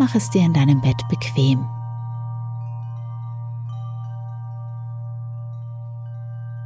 [0.00, 1.68] Mach es dir in deinem Bett bequem.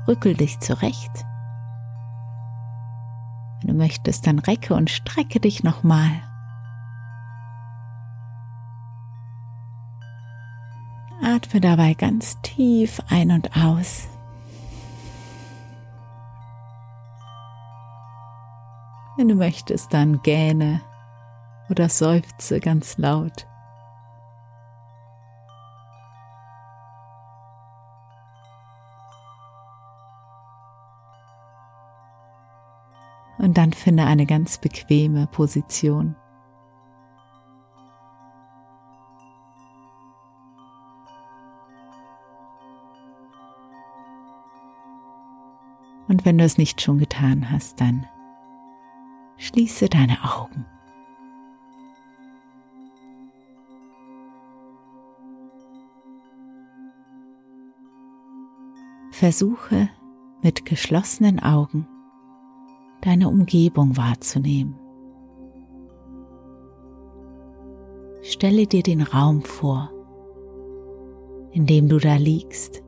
[0.06, 1.26] Rückel dich zurecht.
[3.58, 6.12] Wenn du möchtest, dann recke und strecke dich nochmal.
[11.20, 14.06] Atme dabei ganz tief ein und aus.
[19.16, 20.82] Wenn du möchtest, dann gähne
[21.70, 23.46] oder seufze ganz laut.
[33.38, 36.16] Und dann finde eine ganz bequeme Position.
[46.08, 48.06] Und wenn du es nicht schon getan hast, dann
[49.36, 50.64] schließe deine Augen.
[59.24, 59.88] Versuche
[60.42, 61.88] mit geschlossenen Augen
[63.00, 64.78] deine Umgebung wahrzunehmen.
[68.20, 69.90] Stelle dir den Raum vor,
[71.52, 72.82] in dem du da liegst.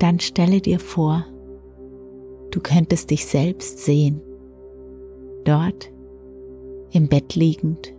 [0.00, 1.24] Dann stelle dir vor,
[2.52, 4.20] du könntest dich selbst sehen
[5.44, 5.90] dort
[6.92, 7.92] im Bett liegend.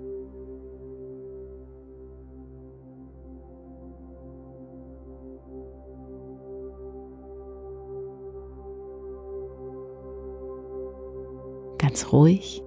[11.80, 12.64] Ganz ruhig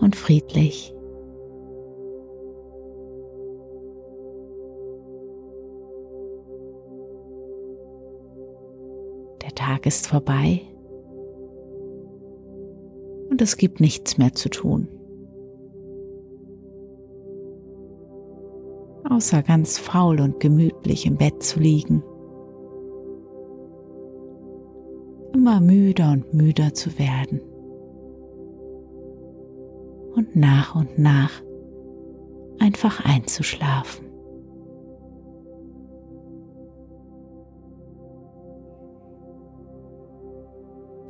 [0.00, 0.94] und friedlich.
[9.72, 10.60] Tag ist vorbei
[13.30, 14.86] und es gibt nichts mehr zu tun.
[19.08, 22.02] Außer ganz faul und gemütlich im Bett zu liegen.
[25.32, 27.40] Immer müder und müder zu werden.
[30.14, 31.42] Und nach und nach
[32.58, 34.11] einfach einzuschlafen.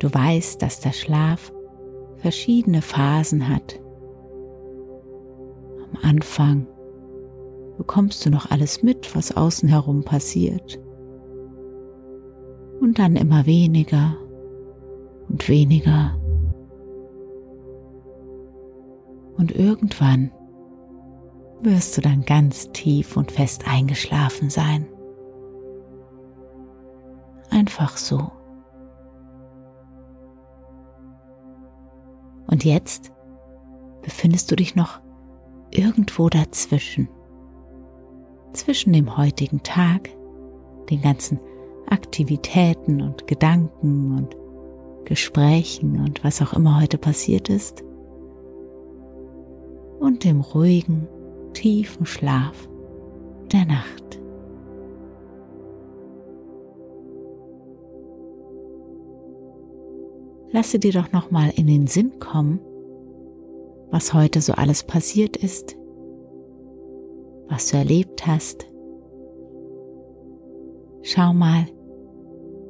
[0.03, 1.53] Du weißt, dass der Schlaf
[2.17, 3.79] verschiedene Phasen hat.
[5.93, 6.67] Am Anfang
[7.77, 10.77] bekommst du noch alles mit, was außen herum passiert.
[12.81, 14.17] Und dann immer weniger
[15.29, 16.19] und weniger.
[19.37, 20.33] Und irgendwann
[21.61, 24.85] wirst du dann ganz tief und fest eingeschlafen sein.
[27.49, 28.42] Einfach so.
[32.47, 33.11] Und jetzt
[34.01, 34.99] befindest du dich noch
[35.71, 37.09] irgendwo dazwischen.
[38.53, 40.09] Zwischen dem heutigen Tag,
[40.89, 41.39] den ganzen
[41.87, 44.35] Aktivitäten und Gedanken und
[45.05, 47.83] Gesprächen und was auch immer heute passiert ist,
[49.99, 51.07] und dem ruhigen,
[51.53, 52.67] tiefen Schlaf
[53.51, 54.02] der Nacht.
[60.53, 62.61] Lasse dir doch noch mal in den Sinn kommen,
[63.91, 65.75] was heute so alles passiert ist,
[67.49, 68.67] was du erlebt hast,
[71.05, 71.65] Schau mal,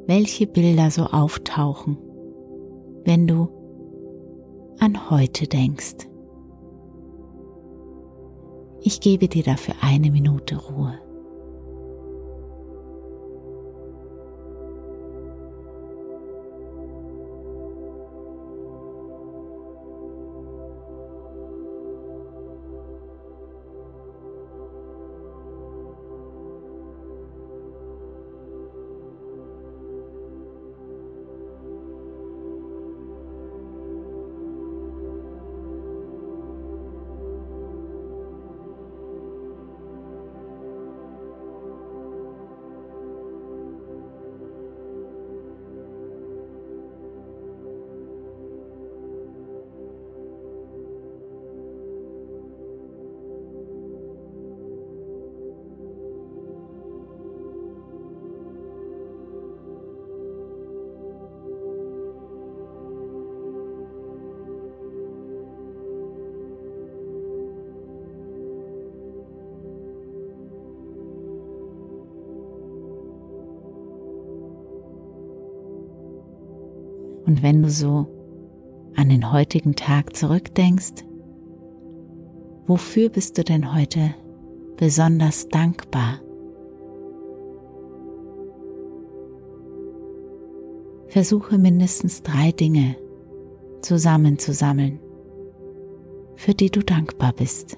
[0.08, 2.00] welche Bilder so auftauchen,
[3.06, 3.48] wenn du
[4.80, 6.10] an heute denkst.
[8.82, 11.00] Ich gebe dir dafür eine Minute Ruhe.
[77.26, 78.08] Und wenn du so
[78.96, 81.06] an den heutigen Tag zurückdenkst,
[82.66, 84.14] wofür bist du denn heute
[84.78, 86.20] besonders dankbar?
[91.08, 92.96] Versuche mindestens drei Dinge
[93.82, 95.00] zusammenzusammeln,
[96.36, 97.78] für die du dankbar bist.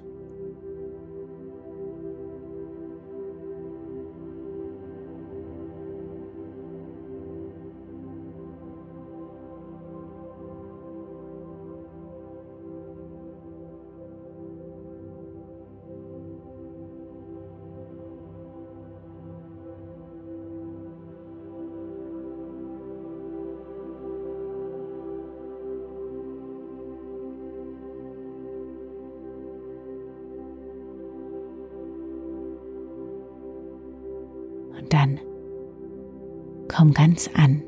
[36.76, 37.64] Komm ganz an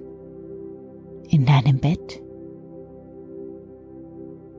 [1.30, 2.22] in deinem Bett.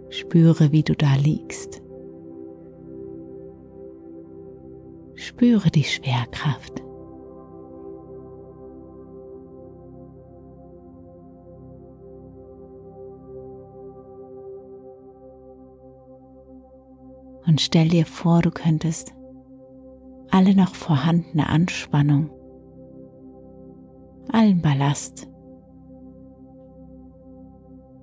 [0.09, 1.83] Spüre, wie du da liegst.
[5.17, 6.83] Spüre die Schwerkraft.
[17.47, 19.13] Und stell dir vor, du könntest
[20.31, 22.31] alle noch vorhandene Anspannung
[24.33, 25.29] allen Ballast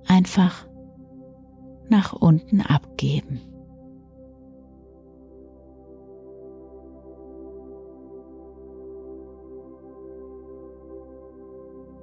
[0.06, 0.66] einfach
[1.88, 3.40] nach unten abgeben.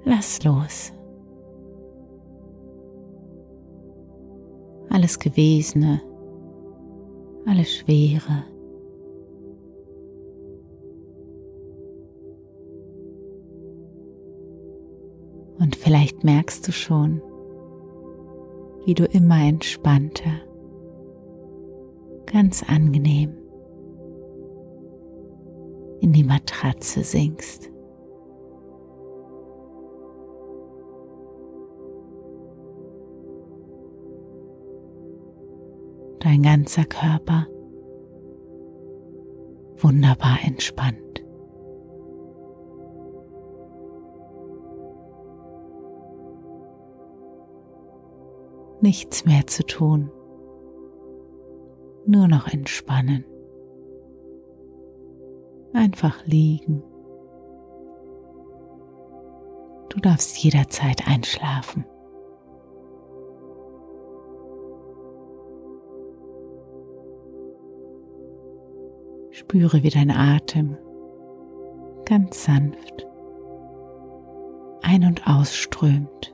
[0.05, 0.93] Lass los.
[4.89, 6.01] Alles Gewesene,
[7.45, 8.52] alles Schwere.
[15.63, 17.21] Und vielleicht merkst du schon,
[18.83, 20.41] wie du immer entspannter,
[22.25, 23.37] ganz angenehm
[26.01, 27.71] in die Matratze sinkst.
[36.19, 37.47] Dein ganzer Körper
[39.77, 41.22] wunderbar entspannt.
[48.83, 50.11] Nichts mehr zu tun,
[52.05, 53.25] nur noch entspannen,
[55.73, 56.83] einfach liegen.
[59.89, 61.85] Du darfst jederzeit einschlafen.
[69.31, 70.77] Spüre, wie dein Atem
[72.05, 73.07] ganz sanft
[74.81, 76.32] ein- und ausströmt.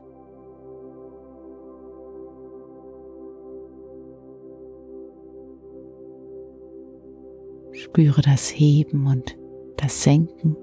[7.89, 9.35] Spüre das Heben und
[9.77, 10.55] das Senken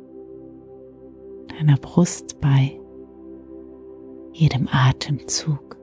[1.49, 2.79] deiner Brust bei
[4.33, 5.77] jedem Atemzug.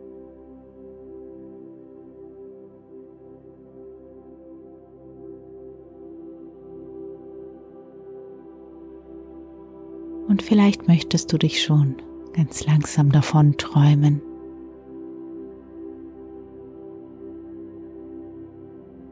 [10.29, 11.97] Und vielleicht möchtest du dich schon
[12.31, 14.21] ganz langsam davon träumen.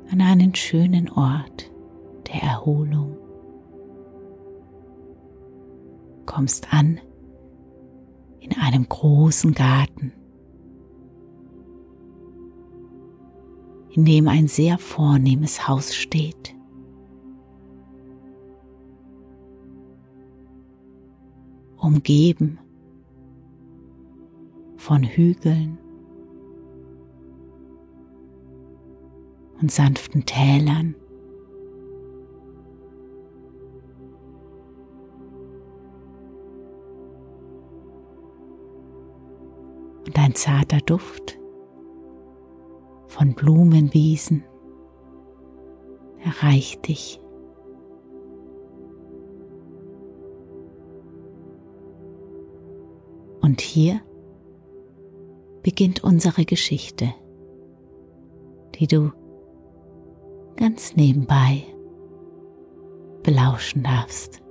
[0.09, 1.70] An einen schönen Ort
[2.61, 3.17] Erholung.
[6.27, 7.01] kommst an
[8.39, 10.13] in einem großen Garten,
[13.89, 16.55] in dem ein sehr vornehmes Haus steht.
[21.77, 22.59] Umgeben
[24.77, 25.79] von Hügeln
[29.59, 30.95] und sanften Tälern.
[40.11, 41.39] Und ein zarter Duft
[43.07, 44.43] von Blumenwiesen
[46.19, 47.21] erreicht dich.
[53.39, 54.01] Und hier
[55.63, 57.13] beginnt unsere Geschichte,
[58.75, 59.13] die du
[60.57, 61.63] ganz nebenbei
[63.23, 64.41] belauschen darfst.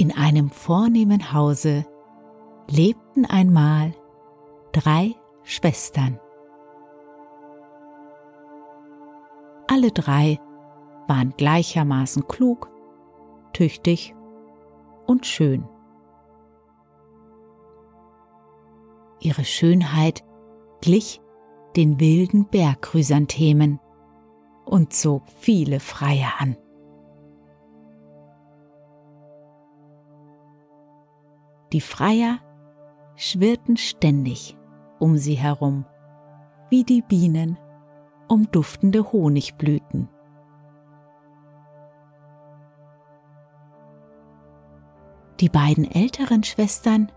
[0.00, 1.84] In einem vornehmen Hause
[2.70, 3.92] lebten einmal
[4.72, 6.18] drei Schwestern.
[9.66, 10.40] Alle drei
[11.06, 12.70] waren gleichermaßen klug
[13.52, 14.14] tüchtig
[15.06, 15.68] und schön.
[19.20, 20.24] Ihre Schönheit
[20.80, 21.20] glich
[21.76, 23.78] den wilden Bergchrysanthemen
[24.64, 26.56] und zog viele Freier an.
[31.72, 32.38] Die Freier
[33.16, 34.56] schwirrten ständig
[34.98, 35.86] um sie herum,
[36.68, 37.58] wie die Bienen
[38.28, 40.08] um duftende Honigblüten.
[45.40, 47.10] Die beiden älteren Schwestern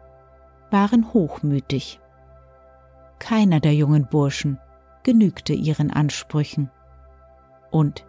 [0.72, 2.00] waren hochmütig.
[3.20, 4.60] Keiner der jungen Burschen
[5.04, 6.72] genügte ihren Ansprüchen.
[7.72, 8.06] Und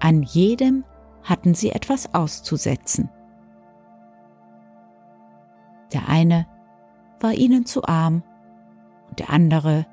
[0.00, 0.84] an jedem
[1.22, 3.08] hatten sie etwas auszusetzen.
[5.92, 6.46] Der eine
[7.20, 8.22] war ihnen zu arm
[9.08, 9.86] und der andere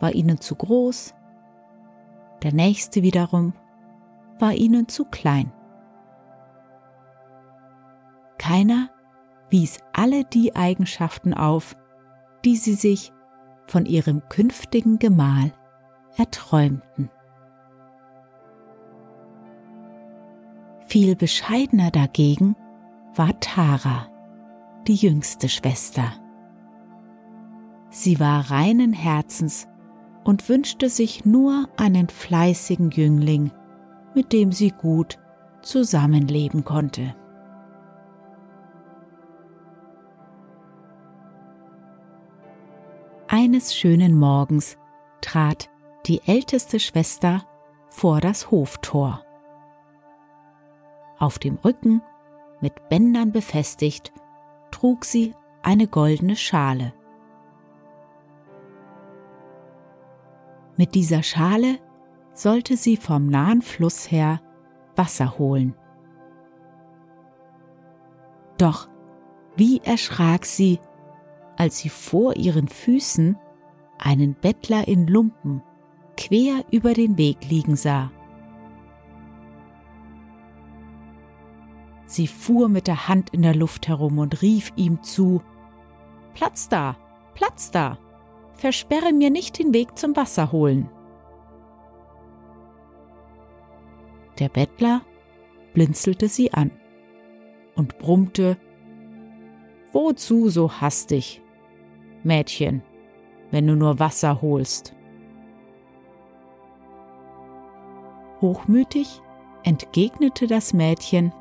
[0.00, 1.14] war ihnen zu groß,
[2.42, 3.52] der nächste wiederum
[4.38, 5.52] war ihnen zu klein.
[8.38, 8.90] Keiner
[9.50, 11.76] wies alle die Eigenschaften auf,
[12.44, 13.12] die sie sich
[13.66, 15.52] von ihrem künftigen Gemahl
[16.16, 17.10] erträumten.
[20.86, 22.56] Viel bescheidener dagegen
[23.14, 24.08] war Tara,
[24.88, 26.14] die jüngste Schwester.
[27.90, 29.68] Sie war reinen Herzens
[30.24, 33.50] und wünschte sich nur einen fleißigen Jüngling,
[34.14, 35.18] mit dem sie gut
[35.60, 37.14] zusammenleben konnte.
[43.28, 44.78] Eines schönen Morgens
[45.20, 45.68] trat
[46.06, 47.44] die älteste Schwester
[47.90, 49.22] vor das Hoftor.
[51.18, 52.00] Auf dem Rücken,
[52.60, 54.12] mit Bändern befestigt,
[54.78, 56.92] trug sie eine goldene Schale.
[60.76, 61.80] Mit dieser Schale
[62.32, 64.40] sollte sie vom nahen Fluss her
[64.94, 65.74] Wasser holen.
[68.56, 68.88] Doch
[69.56, 70.78] wie erschrak sie,
[71.56, 73.36] als sie vor ihren Füßen
[73.98, 75.60] einen Bettler in Lumpen
[76.16, 78.12] quer über den Weg liegen sah.
[82.08, 85.42] Sie fuhr mit der Hand in der Luft herum und rief ihm zu
[86.32, 86.96] Platz da,
[87.34, 87.98] Platz da,
[88.54, 90.88] versperre mir nicht den Weg zum Wasser holen.
[94.38, 95.02] Der Bettler
[95.74, 96.70] blinzelte sie an
[97.76, 98.56] und brummte
[99.92, 101.42] Wozu so hastig?
[102.22, 102.82] Mädchen,
[103.50, 104.94] wenn du nur Wasser holst.
[108.40, 109.20] Hochmütig
[109.62, 111.32] entgegnete das Mädchen,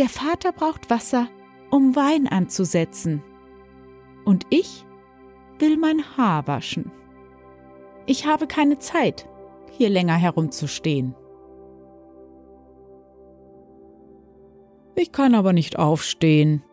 [0.00, 1.28] Der Vater braucht Wasser,
[1.70, 3.22] um Wein anzusetzen,
[4.24, 4.86] und ich
[5.58, 6.90] will mein Haar waschen.
[8.06, 9.28] Ich habe keine Zeit,
[9.72, 11.14] hier länger herumzustehen.
[14.94, 16.64] Ich kann aber nicht aufstehen,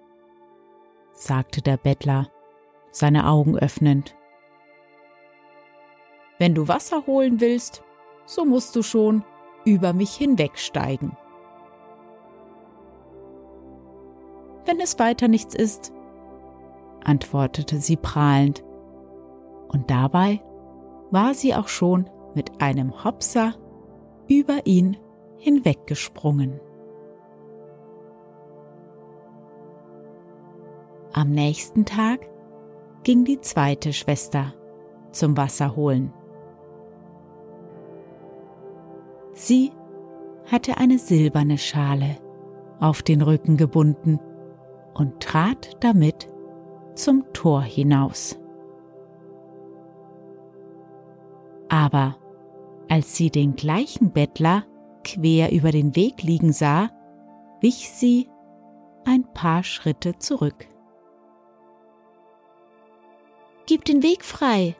[1.11, 2.31] sagte der Bettler
[2.91, 4.15] seine Augen öffnend.
[6.39, 7.83] Wenn du Wasser holen willst,
[8.23, 9.25] so musst du schon
[9.65, 11.17] über mich hinwegsteigen.
[14.67, 15.93] Wenn es weiter nichts ist,
[17.05, 18.65] antwortete sie prahlend,
[19.69, 20.41] und dabei
[21.09, 23.53] war sie auch schon mit einem Hopser
[24.27, 24.97] über ihn
[25.37, 26.59] hinweggesprungen.
[31.13, 32.29] Am nächsten Tag
[33.03, 34.53] ging die zweite Schwester
[35.11, 36.11] zum Wasser holen.
[39.31, 39.71] Sie
[40.51, 42.17] hatte eine silberne Schale
[42.81, 44.19] auf den Rücken gebunden
[44.97, 46.27] und trat damit
[46.95, 48.37] zum Tor hinaus.
[51.69, 52.17] Aber
[52.89, 54.65] als sie den gleichen Bettler
[55.03, 56.89] quer über den Weg liegen sah,
[57.61, 58.29] wich sie
[59.05, 60.67] ein paar Schritte zurück.
[63.67, 64.75] Gib den Weg frei,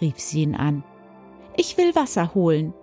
[0.00, 0.84] rief sie ihn an.
[1.56, 2.74] Ich will Wasser holen.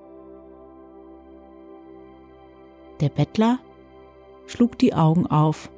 [3.01, 3.59] Der Bettler
[4.47, 5.69] schlug die Augen auf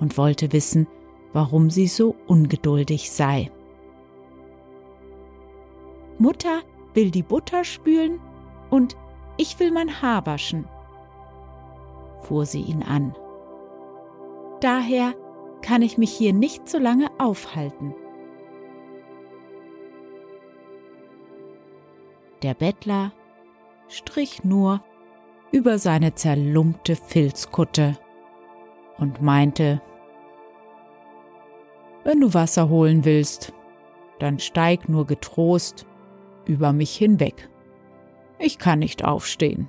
[0.00, 0.86] und wollte wissen,
[1.32, 3.50] warum sie so ungeduldig sei.
[6.18, 6.62] Mutter
[6.94, 8.20] will die Butter spülen
[8.70, 8.96] und
[9.36, 10.66] ich will mein Haar waschen,
[12.22, 13.14] fuhr sie ihn an.
[14.60, 15.14] Daher
[15.60, 17.94] kann ich mich hier nicht so lange aufhalten.
[22.42, 23.12] Der Bettler
[23.88, 24.82] strich nur
[25.52, 27.98] über seine zerlumpte Filzkutte
[28.98, 29.80] und meinte,
[32.04, 33.52] wenn du Wasser holen willst,
[34.18, 35.86] dann steig nur getrost
[36.44, 37.50] über mich hinweg.
[38.38, 39.68] Ich kann nicht aufstehen.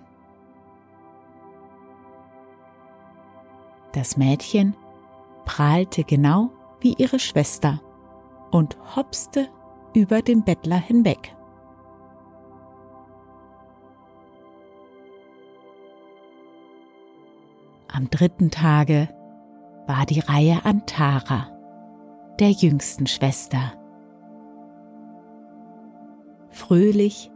[3.93, 4.75] Das Mädchen
[5.45, 7.81] prahlte genau wie ihre Schwester
[8.51, 9.49] und hopste
[9.93, 11.33] über den Bettler hinweg.
[17.87, 19.09] Am dritten Tage
[19.87, 21.47] war die Reihe an Tara,
[22.39, 23.73] der jüngsten Schwester.
[26.49, 27.31] Fröhlich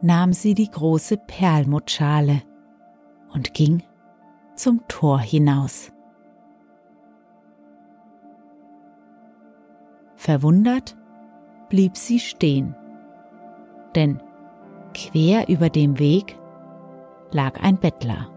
[0.00, 2.42] nahm sie die große Perlmuttschale
[3.34, 3.82] und ging
[4.54, 5.92] zum Tor hinaus.
[10.14, 10.96] Verwundert
[11.68, 12.74] blieb sie stehen,
[13.94, 14.22] denn
[14.94, 16.38] quer über dem Weg
[17.30, 18.35] lag ein Bettler.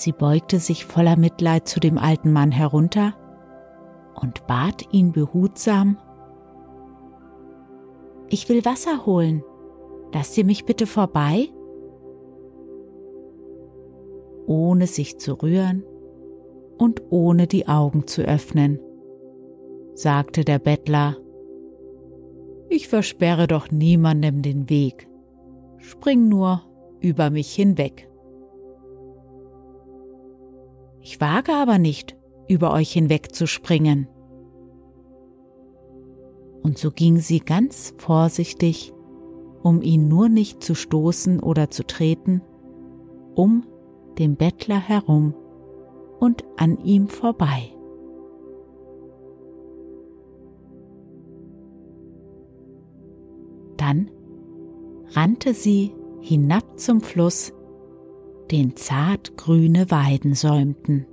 [0.00, 3.12] Sie beugte sich voller Mitleid zu dem alten Mann herunter
[4.18, 5.98] und bat ihn behutsam,
[8.30, 9.44] Ich will Wasser holen.
[10.14, 11.50] Lasst ihr mich bitte vorbei?
[14.46, 15.84] Ohne sich zu rühren
[16.78, 18.80] und ohne die Augen zu öffnen,
[19.92, 21.18] sagte der Bettler,
[22.70, 25.10] Ich versperre doch niemandem den Weg.
[25.76, 26.62] Spring nur
[27.00, 28.09] über mich hinweg.
[31.00, 32.16] Ich wage aber nicht,
[32.48, 34.08] über euch hinwegzuspringen.
[36.62, 38.92] Und so ging sie ganz vorsichtig,
[39.62, 42.42] um ihn nur nicht zu stoßen oder zu treten,
[43.34, 43.66] um
[44.18, 45.34] den Bettler herum
[46.18, 47.72] und an ihm vorbei.
[53.76, 54.10] Dann
[55.12, 57.52] rannte sie hinab zum Fluss
[58.50, 61.06] den zart grüne Weiden säumten.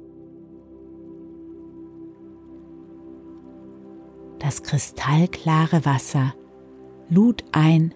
[4.39, 6.33] Das kristallklare Wasser
[7.09, 7.93] lud ein,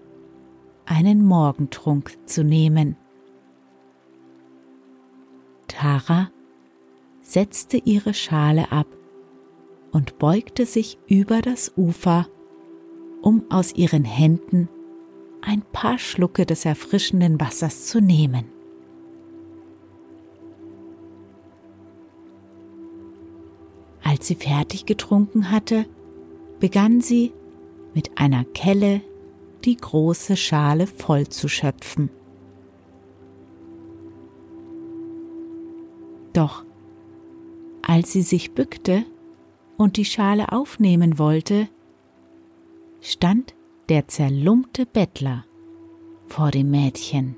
[0.85, 2.97] einen Morgentrunk zu nehmen.
[5.67, 6.29] Tara
[7.21, 8.87] setzte ihre Schale ab
[9.91, 12.27] und beugte sich über das Ufer,
[13.21, 14.69] um aus ihren Händen
[15.41, 18.45] ein paar Schlucke des erfrischenden Wassers zu nehmen.
[24.21, 25.87] Als sie fertig getrunken hatte,
[26.59, 27.33] begann sie
[27.95, 29.01] mit einer Kelle
[29.65, 32.11] die große Schale voll zu schöpfen.
[36.33, 36.63] Doch
[37.81, 39.05] als sie sich bückte
[39.75, 41.67] und die Schale aufnehmen wollte,
[42.99, 43.55] stand
[43.89, 45.45] der zerlumpte Bettler
[46.27, 47.35] vor dem Mädchen.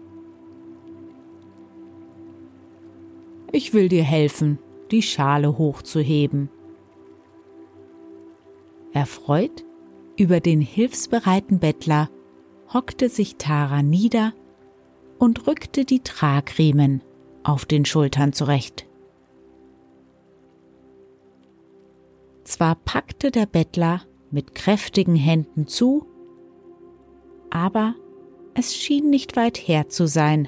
[3.54, 4.60] Ich will dir helfen,
[4.92, 6.50] die Schale hochzuheben,
[8.94, 9.66] Erfreut
[10.18, 12.10] über den hilfsbereiten Bettler
[12.72, 14.34] hockte sich Tara nieder
[15.18, 17.02] und rückte die Tragriemen
[17.44, 18.88] auf den Schultern zurecht.
[22.44, 26.06] Zwar packte der Bettler mit kräftigen Händen zu,
[27.50, 27.96] aber
[28.54, 30.48] es schien nicht weit her zu sein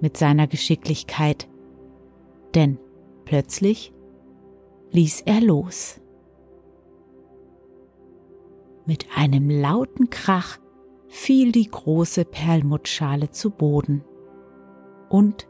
[0.00, 1.48] mit seiner Geschicklichkeit,
[2.54, 2.78] denn
[3.24, 3.92] plötzlich
[4.90, 6.01] ließ er los.
[8.84, 10.58] Mit einem lauten Krach
[11.08, 14.04] fiel die große Perlmuttschale zu Boden
[15.08, 15.46] und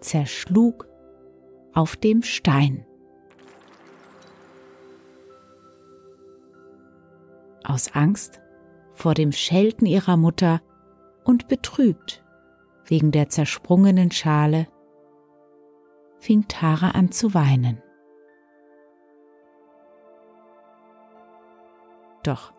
[0.00, 0.86] zerschlug
[1.72, 2.86] auf dem Stein.
[7.64, 8.40] Aus Angst
[8.92, 10.60] vor dem Schelten ihrer Mutter
[11.24, 12.22] und betrübt
[12.86, 14.68] wegen der zersprungenen Schale,
[16.18, 17.83] fing Tara an zu weinen.
[22.24, 22.52] Doch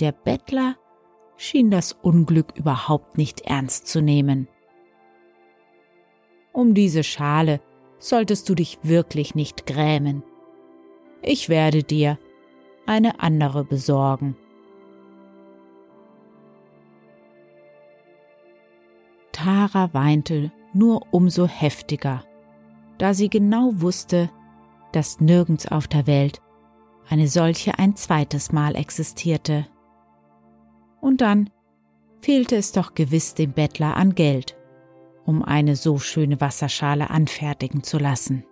[0.00, 0.76] der Bettler
[1.36, 4.48] schien das Unglück überhaupt nicht ernst zu nehmen.
[6.52, 7.60] Um diese Schale
[7.98, 10.22] solltest du dich wirklich nicht grämen.
[11.20, 12.18] Ich werde dir
[12.86, 14.36] eine andere besorgen.
[19.32, 22.24] Tara weinte nur umso heftiger,
[22.98, 24.30] da sie genau wusste,
[24.92, 26.40] dass nirgends auf der Welt
[27.08, 29.66] eine solche ein zweites Mal existierte.
[31.00, 31.50] Und dann
[32.18, 34.56] fehlte es doch gewiss dem Bettler an Geld,
[35.24, 38.44] um eine so schöne Wasserschale anfertigen zu lassen.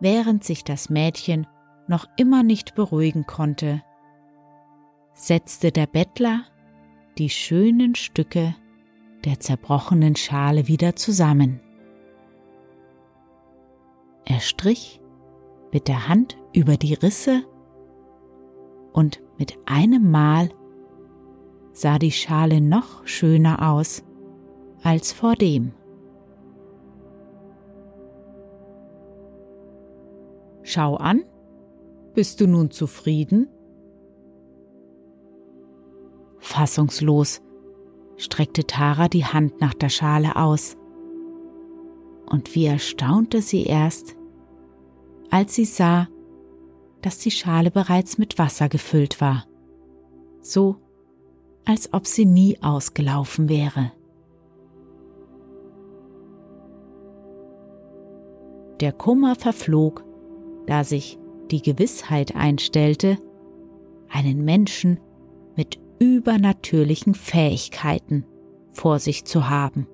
[0.00, 1.46] Während sich das Mädchen
[1.88, 3.82] noch immer nicht beruhigen konnte,
[5.14, 6.44] setzte der Bettler
[7.18, 8.54] die schönen Stücke
[9.24, 11.60] der zerbrochenen Schale wieder zusammen.
[14.26, 15.00] Er strich
[15.72, 17.44] mit der Hand über die Risse
[18.92, 20.50] und mit einem Mal
[21.72, 24.02] sah die Schale noch schöner aus
[24.82, 25.72] als vor dem.
[30.62, 31.22] Schau an,
[32.14, 33.48] bist du nun zufrieden?
[36.38, 37.42] Fassungslos
[38.16, 40.76] streckte Tara die Hand nach der Schale aus.
[42.28, 44.16] Und wie erstaunte sie erst,
[45.30, 46.08] als sie sah,
[47.02, 49.46] dass die Schale bereits mit Wasser gefüllt war,
[50.40, 50.76] so
[51.64, 53.92] als ob sie nie ausgelaufen wäre.
[58.80, 60.04] Der Kummer verflog,
[60.66, 61.18] da sich
[61.50, 63.18] die Gewissheit einstellte,
[64.08, 65.00] einen Menschen
[65.56, 68.26] mit übernatürlichen Fähigkeiten
[68.70, 69.86] vor sich zu haben.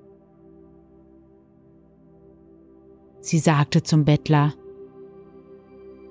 [3.22, 4.52] Sie sagte zum Bettler,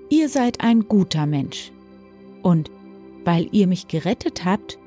[0.10, 1.72] Ihr seid ein guter Mensch,
[2.42, 2.72] und
[3.26, 4.80] weil ihr mich gerettet habt,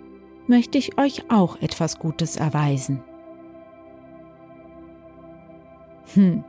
[0.47, 3.03] möchte ich euch auch etwas Gutes erweisen.
[6.15, 6.45] Hm,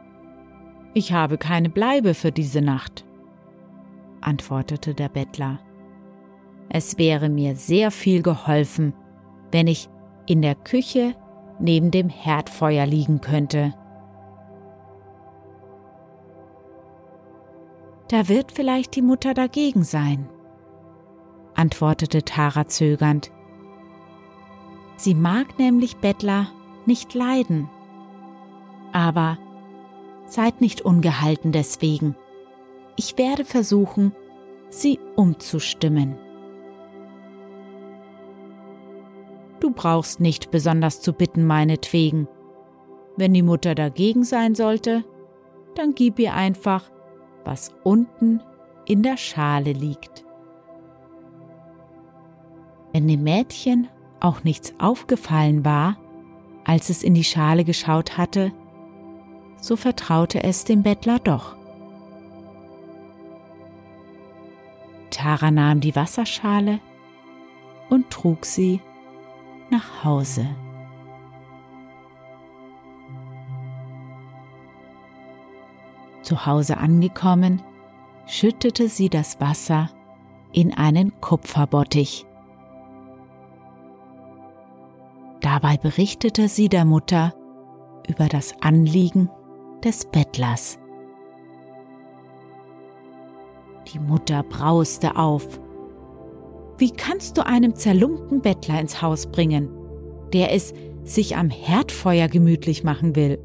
[0.94, 3.06] ich habe keine Bleibe für diese Nacht,
[4.22, 5.60] antwortete der Bettler.
[6.70, 8.94] Es wäre mir sehr viel geholfen,
[9.52, 9.90] wenn ich
[10.26, 11.16] in der Küche
[11.60, 13.74] neben dem Herdfeuer liegen könnte.
[18.08, 20.30] Da wird vielleicht die Mutter dagegen sein,
[21.56, 23.32] antwortete Tara zögernd.
[24.98, 26.48] Sie mag nämlich Bettler
[26.86, 27.70] nicht leiden.
[28.94, 29.38] Aber
[30.28, 32.16] seid nicht ungehalten deswegen.
[32.96, 34.14] Ich werde versuchen,
[34.70, 36.18] sie umzustimmen.
[39.60, 42.28] Du brauchst nicht besonders zu bitten meinetwegen.
[43.18, 45.04] Wenn die Mutter dagegen sein sollte,
[45.76, 46.90] dann gib ihr einfach,
[47.46, 48.42] was unten
[48.86, 50.26] in der Schale liegt.
[52.92, 53.88] Wenn dem Mädchen
[54.20, 55.98] auch nichts aufgefallen war,
[56.64, 58.52] als es in die Schale geschaut hatte,
[59.62, 61.56] so vertraute es dem Bettler doch.
[65.10, 66.80] Tara nahm die Wasserschale
[67.90, 68.82] und trug sie
[69.70, 70.48] nach Hause.
[76.26, 77.62] Zu Hause angekommen,
[78.26, 79.92] schüttete sie das Wasser
[80.52, 82.26] in einen Kupferbottich.
[85.42, 87.36] Dabei berichtete sie der Mutter
[88.08, 89.30] über das Anliegen
[89.84, 90.80] des Bettlers.
[93.94, 95.48] Die Mutter brauste auf
[96.80, 99.70] wie kannst du einem zerlumpten Bettler ins Haus bringen,
[100.34, 103.40] der es sich am Herdfeuer gemütlich machen will?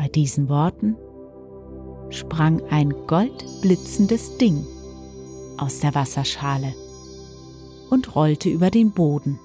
[0.00, 0.96] Bei diesen Worten
[2.08, 4.64] sprang ein goldblitzendes Ding
[5.58, 6.74] aus der Wasserschale
[7.90, 9.38] und rollte über den Boden.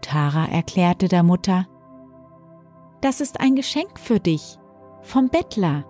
[0.00, 1.66] Tara erklärte der Mutter,
[3.02, 4.58] das ist ein Geschenk für dich
[5.02, 5.84] vom Bettler.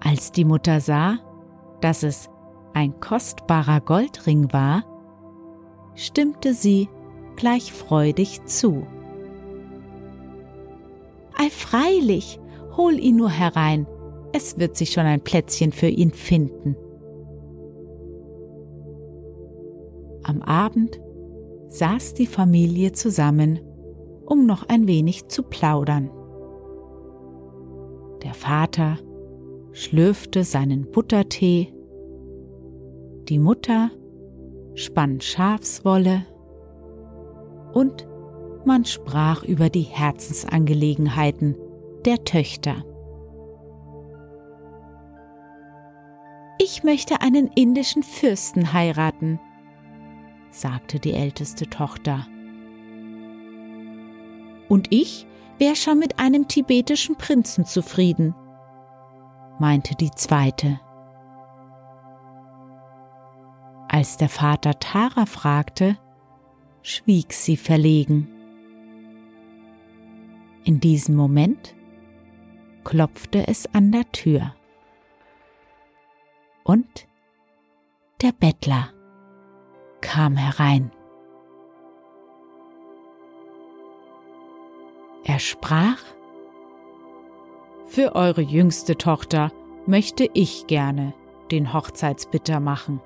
[0.00, 1.18] Als die Mutter sah,
[1.82, 2.30] dass es
[2.72, 4.84] ein kostbarer Goldring war,
[5.94, 6.88] stimmte sie
[7.36, 8.86] gleich freudig zu.
[11.34, 12.38] Ei freilich,
[12.76, 13.86] hol ihn nur herein,
[14.32, 16.76] es wird sich schon ein Plätzchen für ihn finden.
[20.22, 21.00] Am Abend
[21.68, 23.60] saß die Familie zusammen
[24.32, 26.10] um noch ein wenig zu plaudern.
[28.22, 28.98] Der Vater
[29.72, 31.72] schlürfte seinen Buttertee,
[33.28, 33.90] die Mutter
[34.74, 36.24] spann Schafswolle
[37.72, 38.06] und
[38.64, 41.56] man sprach über die Herzensangelegenheiten
[42.04, 42.84] der Töchter.
[46.58, 49.40] Ich möchte einen indischen Fürsten heiraten,
[50.50, 52.26] sagte die älteste Tochter.
[54.68, 55.26] Und ich
[55.58, 58.34] wäre schon mit einem tibetischen Prinzen zufrieden,
[59.58, 60.80] meinte die zweite.
[63.88, 65.98] Als der Vater Tara fragte,
[66.82, 68.28] schwieg sie verlegen.
[70.64, 71.74] In diesem Moment
[72.84, 74.54] klopfte es an der Tür.
[76.64, 77.08] Und
[78.20, 78.90] der Bettler
[80.00, 80.92] kam herein.
[85.24, 86.02] Er sprach,
[87.86, 89.52] Für eure jüngste Tochter
[89.86, 91.14] möchte ich gerne
[91.50, 93.00] den Hochzeitsbitter machen.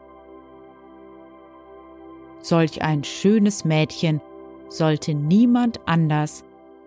[2.46, 4.20] Solch ein schönes Mädchen
[4.68, 6.44] sollte niemand anders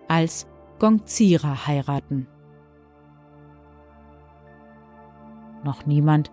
[0.08, 0.46] als
[0.78, 2.26] Gongzira heiraten.
[5.62, 6.30] Noch niemand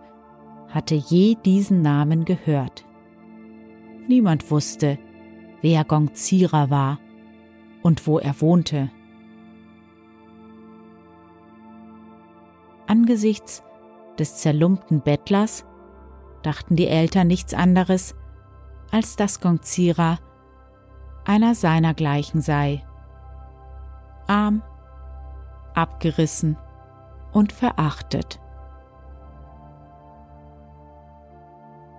[0.68, 2.86] hatte je diesen Namen gehört.
[4.08, 4.98] Niemand wusste,
[5.60, 6.98] wer Gongzira war
[7.82, 8.90] und wo er wohnte.
[12.86, 13.62] Angesichts
[14.18, 15.66] des zerlumpten Bettlers
[16.42, 18.14] dachten die Eltern nichts anderes,
[18.90, 20.18] als dass Gongzira
[21.24, 22.84] einer seinergleichen sei.
[24.26, 24.62] Arm,
[25.74, 26.56] abgerissen
[27.32, 28.40] und verachtet.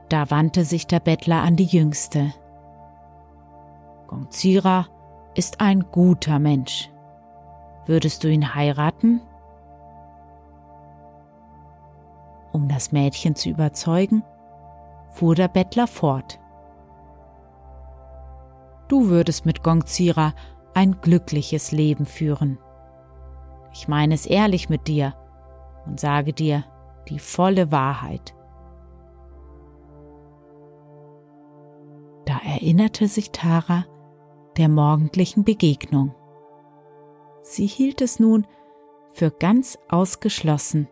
[0.10, 2.34] Da wandte sich der Bettler an die Jüngste.
[4.08, 4.88] Gongzira
[5.36, 6.89] ist ein guter Mensch.
[7.86, 9.21] Würdest du ihn heiraten?
[12.52, 14.23] Um das Mädchen zu überzeugen,
[15.10, 16.39] fuhr der Bettler fort.
[18.89, 20.34] Du würdest mit Gongzira
[20.73, 22.58] ein glückliches Leben führen.
[23.71, 25.13] Ich meine es ehrlich mit dir
[25.86, 26.65] und sage dir
[27.08, 28.36] die volle Wahrheit.
[32.25, 33.86] Da erinnerte sich Tara
[34.58, 36.15] der morgendlichen Begegnung.
[37.41, 38.47] Sie hielt es nun
[39.12, 40.88] für ganz ausgeschlossen,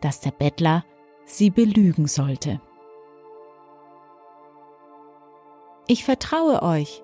[0.00, 0.84] dass der Bettler
[1.24, 2.60] sie belügen sollte.
[5.86, 7.02] Ich vertraue euch,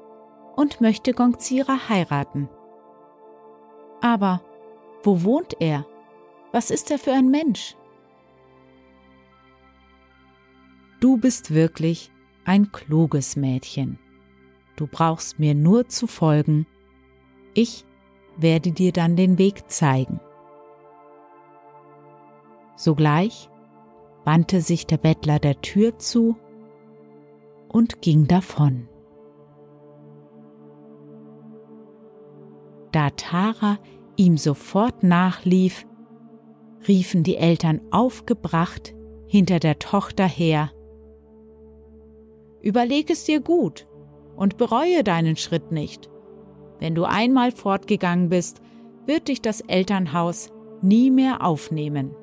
[0.56, 2.48] und möchte Gongzira heiraten.
[4.00, 4.42] Aber
[5.02, 5.86] wo wohnt er?
[6.52, 7.76] Was ist er für ein Mensch?
[11.00, 12.10] Du bist wirklich
[12.44, 13.98] ein kluges Mädchen.
[14.76, 16.66] Du brauchst mir nur zu folgen.
[17.54, 17.84] Ich
[18.36, 20.20] werde dir dann den Weg zeigen.
[22.76, 23.48] Sogleich
[24.24, 26.36] wandte sich der Bettler der Tür zu
[27.68, 28.88] und ging davon.
[32.94, 33.78] Da Tara
[34.14, 35.84] ihm sofort nachlief,
[36.86, 38.94] riefen die Eltern aufgebracht
[39.26, 40.70] hinter der Tochter her.
[42.62, 43.88] Überleg es dir gut
[44.36, 46.08] und bereue deinen Schritt nicht.
[46.78, 48.62] Wenn du einmal fortgegangen bist,
[49.06, 52.14] wird dich das Elternhaus nie mehr aufnehmen.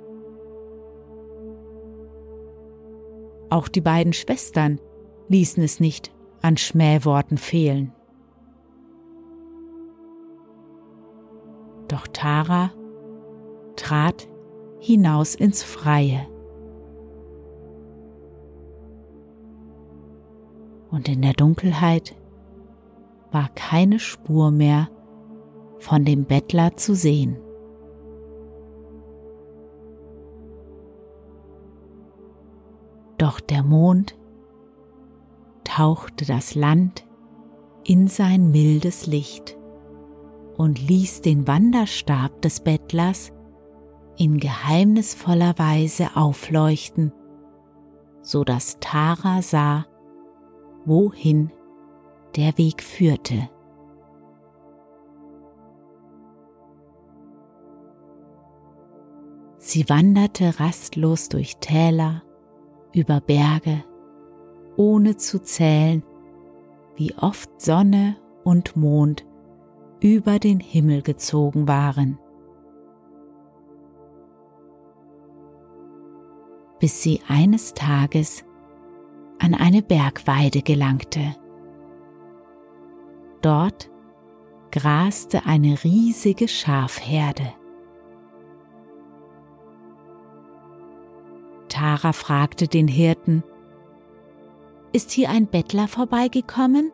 [3.50, 4.80] Auch die beiden Schwestern
[5.28, 7.92] ließen es nicht an Schmähworten fehlen.
[11.92, 12.72] Doch Tara
[13.76, 14.30] trat
[14.80, 16.26] hinaus ins Freie.
[20.90, 22.16] Und in der Dunkelheit
[23.34, 24.88] war keine Spur mehr
[25.80, 27.38] von dem Bettler zu sehen.
[33.18, 34.18] Doch der Mond
[35.66, 37.06] tauchte das Land
[37.84, 39.58] in sein mildes Licht
[40.62, 43.32] und ließ den Wanderstab des Bettlers
[44.16, 47.12] in geheimnisvoller Weise aufleuchten,
[48.22, 49.88] so dass Tara sah,
[50.86, 51.52] wohin
[52.36, 53.50] der Weg führte.
[59.58, 62.22] Sie wanderte rastlos durch Täler,
[62.94, 63.84] über Berge,
[64.78, 66.04] ohne zu zählen,
[66.98, 69.26] wie oft Sonne und Mond
[70.02, 72.18] über den Himmel gezogen waren.
[76.82, 78.44] bis sie eines Tages
[79.38, 81.36] an eine Bergweide gelangte.
[83.44, 83.90] Dort
[84.72, 87.54] graste eine riesige Schafherde.
[91.70, 93.44] Tara fragte den Hirten,
[94.92, 96.92] Ist hier ein Bettler vorbeigekommen?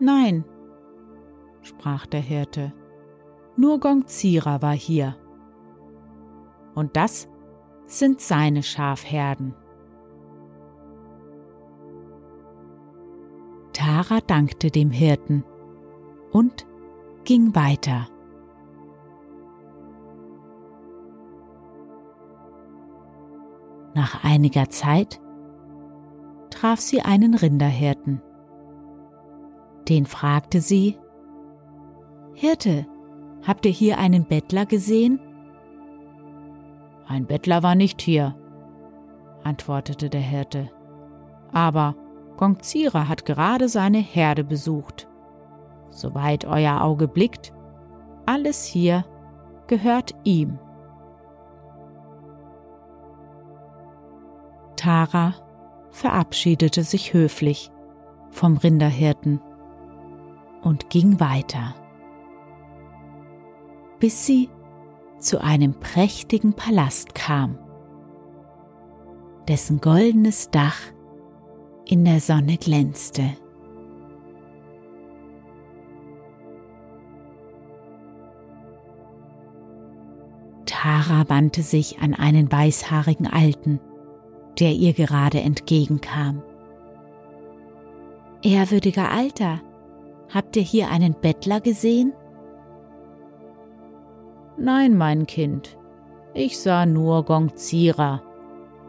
[0.00, 0.44] Nein,
[1.62, 2.72] sprach der Hirte,
[3.56, 5.16] nur Gongzira war hier.
[6.74, 7.28] Und das
[7.86, 9.54] sind seine Schafherden.
[13.72, 15.44] Tara dankte dem Hirten
[16.30, 16.66] und
[17.24, 18.08] ging weiter.
[23.94, 25.20] Nach einiger Zeit
[26.50, 28.22] traf sie einen Rinderhirten.
[29.88, 30.98] Den fragte sie,
[32.34, 32.86] Hirte,
[33.46, 35.18] habt ihr hier einen Bettler gesehen?
[37.06, 38.36] Ein Bettler war nicht hier,
[39.44, 40.70] antwortete der Hirte.
[41.52, 41.94] Aber
[42.36, 45.08] Gongzira hat gerade seine Herde besucht.
[45.88, 47.54] Soweit euer Auge blickt,
[48.26, 49.06] alles hier
[49.68, 50.58] gehört ihm.
[54.76, 55.34] Tara
[55.90, 57.70] verabschiedete sich höflich
[58.30, 59.40] vom Rinderhirten
[60.62, 61.74] und ging weiter,
[63.98, 64.48] bis sie
[65.18, 67.58] zu einem prächtigen Palast kam,
[69.48, 70.78] dessen goldenes Dach
[71.84, 73.36] in der Sonne glänzte.
[80.66, 83.80] Tara wandte sich an einen weißhaarigen Alten,
[84.60, 86.42] der ihr gerade entgegenkam.
[88.42, 89.60] Ehrwürdiger Alter,
[90.32, 92.12] habt ihr hier einen Bettler gesehen?
[94.56, 95.78] Nein, mein Kind,
[96.34, 98.22] ich sah nur Gongzira,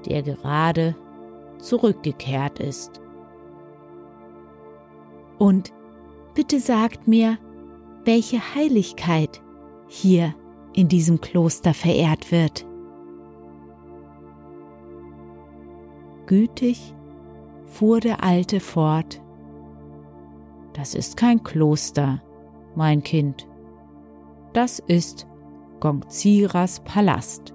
[0.06, 0.96] der gerade
[1.60, 3.02] zurückgekehrt ist.
[5.38, 5.72] Und
[6.34, 7.38] bitte sagt mir,
[8.06, 9.42] welche Heiligkeit
[9.88, 10.34] hier
[10.74, 12.66] in diesem Kloster verehrt wird.
[16.26, 16.94] Gütig
[17.66, 19.22] fuhr der Alte fort.
[20.74, 22.22] Das ist kein Kloster,
[22.76, 23.48] mein Kind.
[24.54, 25.28] Das ist
[25.80, 27.54] Gongziras Palast.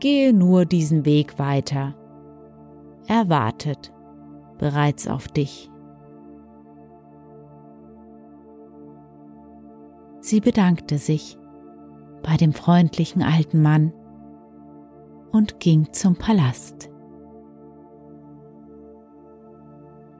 [0.00, 1.94] Gehe nur diesen Weg weiter.
[3.06, 3.92] Er wartet
[4.58, 5.70] bereits auf dich.
[10.20, 11.38] Sie bedankte sich
[12.22, 13.92] bei dem freundlichen alten Mann
[15.30, 16.90] und ging zum Palast.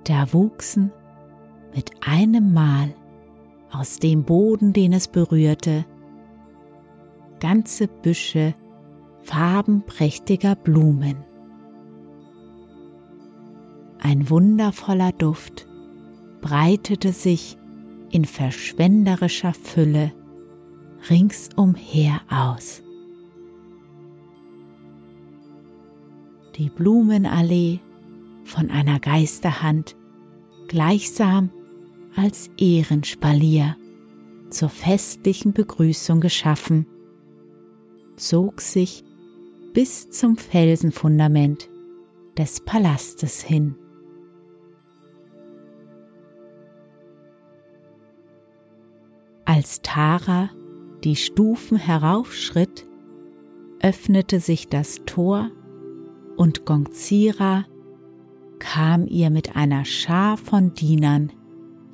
[0.04, 0.92] Da wuchsen
[1.76, 2.94] mit einem Mal
[3.70, 5.84] aus dem Boden, den es berührte,
[7.38, 8.54] ganze Büsche
[9.22, 11.16] farbenprächtiger Blumen.
[13.98, 15.68] Ein wundervoller Duft
[16.40, 17.58] breitete sich
[18.10, 20.12] in verschwenderischer Fülle
[21.10, 22.82] ringsumher aus.
[26.56, 27.80] Die Blumenallee
[28.44, 29.94] von einer Geisterhand
[30.68, 31.50] gleichsam
[32.16, 33.76] als Ehrenspalier
[34.50, 36.86] zur festlichen Begrüßung geschaffen,
[38.16, 39.04] zog sich
[39.74, 41.68] bis zum Felsenfundament
[42.38, 43.76] des Palastes hin.
[49.44, 50.50] Als Tara
[51.04, 52.86] die Stufen heraufschritt,
[53.80, 55.50] öffnete sich das Tor
[56.36, 57.66] und Gongzira
[58.58, 61.30] kam ihr mit einer Schar von Dienern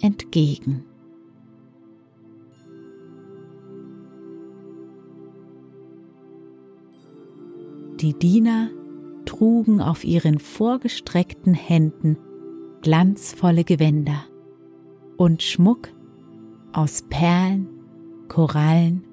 [0.02, 0.84] entgegen.
[8.00, 8.70] Die Diener
[9.24, 12.18] trugen auf ihren vorgestreckten Händen
[12.82, 14.24] glanzvolle Gewänder
[15.16, 15.88] und Schmuck
[16.72, 17.68] aus Perlen,
[18.28, 19.04] Korallen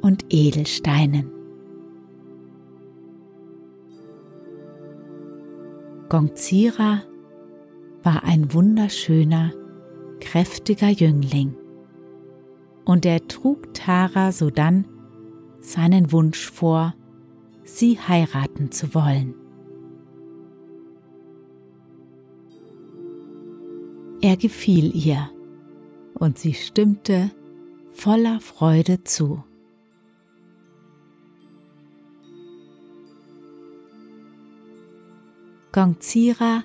[0.00, 1.30] und Edelsteinen.
[6.08, 7.02] Gongzira
[8.02, 9.52] war ein wunderschöner,
[10.20, 11.54] kräftiger Jüngling,
[12.84, 14.86] und er trug Tara sodann
[15.60, 16.94] seinen Wunsch vor,
[17.64, 19.34] sie heiraten zu wollen.
[24.20, 25.30] Er gefiel ihr,
[26.14, 27.30] und sie stimmte
[27.92, 29.44] voller Freude zu.
[35.72, 36.64] Gongzira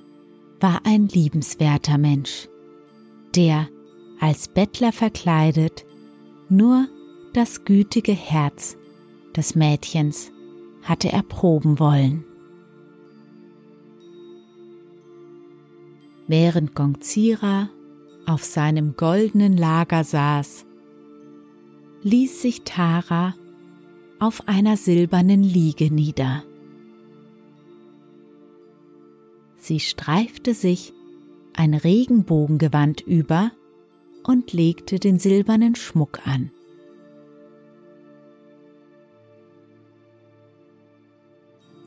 [0.60, 2.48] war ein liebenswerter Mensch,
[3.36, 3.68] der
[4.20, 5.86] als Bettler verkleidet
[6.50, 6.88] nur
[7.34, 8.78] das gütige Herz
[9.36, 10.32] des Mädchens
[10.84, 12.26] hatte erproben wollen.
[16.28, 17.70] Während Gongzira
[18.26, 20.66] auf seinem goldenen Lager saß,
[22.04, 23.36] ließ sich Tara
[24.20, 26.44] auf einer silbernen Liege nieder.
[29.58, 30.94] Sie streifte sich
[31.56, 33.52] ein Regenbogengewand über
[34.24, 36.52] und legte den silbernen Schmuck an.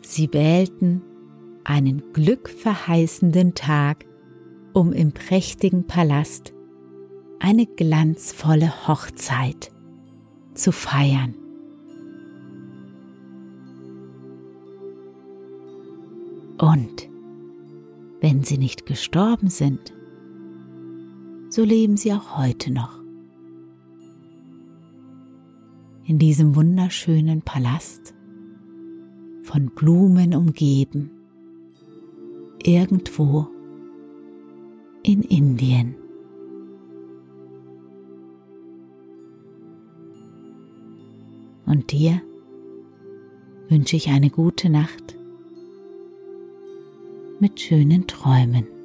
[0.03, 1.03] Sie wählten
[1.65, 4.05] einen glückverheißenden Tag,
[4.73, 6.53] um im prächtigen Palast
[7.41, 9.73] eine glanzvolle Hochzeit
[10.55, 11.35] zu feiern.
[16.59, 17.09] Und
[18.21, 19.93] wenn sie nicht gestorben sind,
[21.51, 23.01] so leben sie auch heute noch.
[26.05, 28.15] In diesem wunderschönen Palast,
[29.43, 31.11] von Blumen umgeben,
[32.63, 33.47] irgendwo
[35.03, 35.95] in Indien.
[41.65, 42.21] Und dir
[43.69, 45.17] wünsche ich eine gute Nacht
[47.41, 48.76] mit schönen Träumen.